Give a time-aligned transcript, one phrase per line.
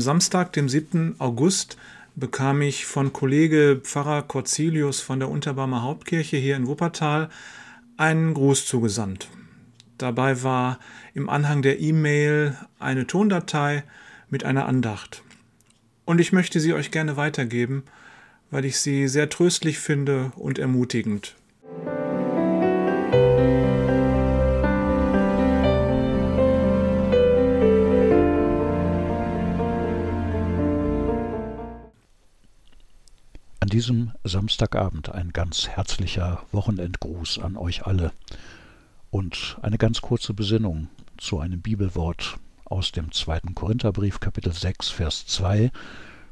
[0.00, 1.16] Am Samstag, dem 7.
[1.18, 1.76] August,
[2.14, 7.28] bekam ich von Kollege Pfarrer Corzilius von der Unterbarmer Hauptkirche hier in Wuppertal
[7.98, 9.28] einen Gruß zugesandt.
[9.98, 10.78] Dabei war
[11.12, 13.84] im Anhang der E-Mail eine Tondatei
[14.30, 15.22] mit einer Andacht.
[16.06, 17.82] Und ich möchte sie euch gerne weitergeben,
[18.50, 21.34] weil ich sie sehr tröstlich finde und ermutigend.
[33.60, 38.12] An diesem Samstagabend ein ganz herzlicher Wochenendgruß an euch alle
[39.10, 40.88] und eine ganz kurze Besinnung
[41.18, 45.70] zu einem Bibelwort aus dem zweiten Korintherbrief Kapitel 6 Vers 2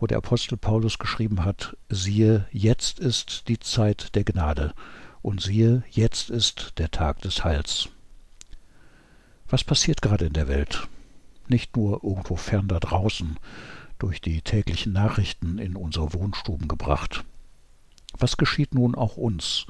[0.00, 4.72] wo der Apostel Paulus geschrieben hat, siehe, jetzt ist die Zeit der Gnade
[5.20, 7.90] und siehe, jetzt ist der Tag des Heils.
[9.48, 10.88] Was passiert gerade in der Welt?
[11.48, 13.36] Nicht nur irgendwo fern da draußen,
[14.00, 17.24] durch die täglichen Nachrichten in unsere Wohnstuben gebracht.
[18.18, 19.66] Was geschieht nun auch uns,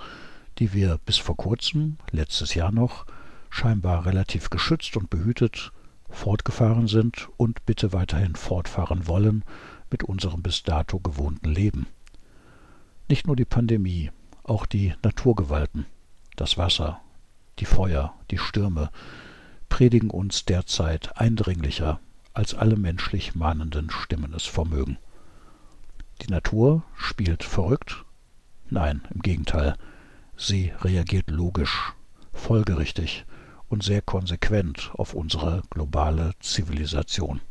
[0.58, 3.06] die wir bis vor kurzem, letztes Jahr noch,
[3.50, 5.72] scheinbar relativ geschützt und behütet
[6.10, 9.44] fortgefahren sind und bitte weiterhin fortfahren wollen,
[9.90, 11.86] mit unserem bis dato gewohnten Leben.
[13.08, 14.10] Nicht nur die Pandemie,
[14.42, 15.86] auch die Naturgewalten,
[16.36, 17.00] das Wasser,
[17.58, 18.90] die Feuer, die Stürme
[19.68, 22.00] predigen uns derzeit eindringlicher,
[22.40, 24.96] als alle menschlich mahnenden Stimmen es vermögen.
[26.22, 28.06] Die Natur spielt verrückt?
[28.70, 29.76] Nein, im Gegenteil,
[30.38, 31.92] sie reagiert logisch,
[32.32, 33.26] folgerichtig
[33.68, 37.42] und sehr konsequent auf unsere globale Zivilisation.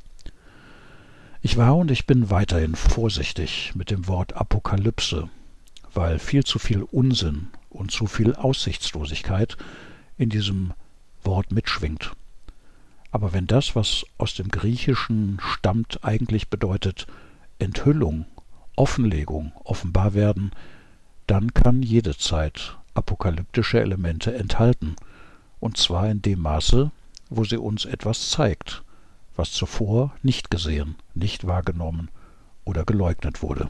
[1.43, 5.29] Ich war und ich bin weiterhin vorsichtig mit dem Wort Apokalypse,
[5.93, 9.55] weil viel zu viel Unsinn und zu viel Aussichtslosigkeit
[10.17, 10.73] in diesem
[11.23, 12.13] Wort mitschwingt.
[13.11, 17.07] Aber wenn das, was aus dem Griechischen stammt, eigentlich bedeutet
[17.57, 18.25] Enthüllung,
[18.75, 20.51] Offenlegung, offenbar werden,
[21.27, 24.95] dann kann jede Zeit apokalyptische Elemente enthalten,
[25.59, 26.91] und zwar in dem Maße,
[27.29, 28.83] wo sie uns etwas zeigt,
[29.35, 32.09] was zuvor nicht gesehen, nicht wahrgenommen
[32.65, 33.69] oder geleugnet wurde.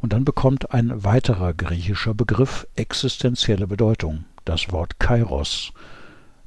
[0.00, 5.72] Und dann bekommt ein weiterer griechischer Begriff existenzielle Bedeutung, das Wort Kairos,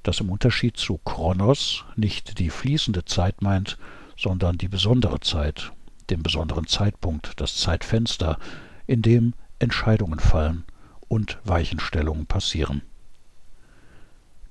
[0.07, 3.77] das im Unterschied zu Kronos nicht die fließende Zeit meint,
[4.17, 5.73] sondern die besondere Zeit,
[6.09, 8.39] den besonderen Zeitpunkt, das Zeitfenster,
[8.85, 10.63] in dem Entscheidungen fallen
[11.09, 12.83] und Weichenstellungen passieren.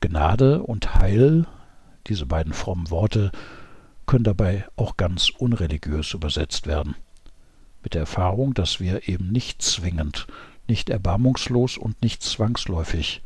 [0.01, 1.47] Gnade und Heil
[2.07, 3.33] diese beiden frommen Worte
[4.05, 6.97] können dabei auch ganz unreligiös übersetzt werden.
[7.83, 10.27] Mit der Erfahrung, dass wir eben nicht zwingend,
[10.69, 13.23] nicht erbarmungslos und nicht zwangsläufig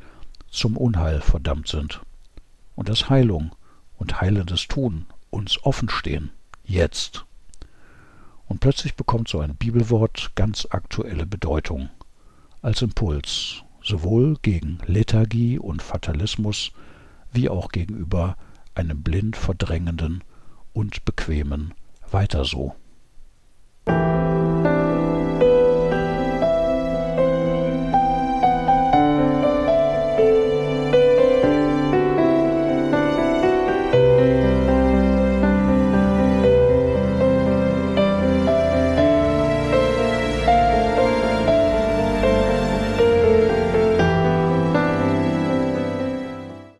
[0.48, 2.00] zum Unheil verdammt sind.
[2.80, 3.54] Und dass Heilung
[3.98, 6.30] und heilendes Tun uns offen stehen,
[6.64, 7.26] jetzt.
[8.46, 11.90] Und plötzlich bekommt so ein Bibelwort ganz aktuelle Bedeutung,
[12.62, 16.72] als Impuls, sowohl gegen Lethargie und Fatalismus,
[17.30, 18.38] wie auch gegenüber
[18.74, 20.24] einem blind verdrängenden
[20.72, 21.74] und bequemen
[22.10, 22.74] Weiter so.